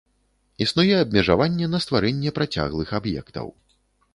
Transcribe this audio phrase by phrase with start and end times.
[0.65, 3.47] Існуе абмежаванне на стварэнне працяглых аб'ектаў.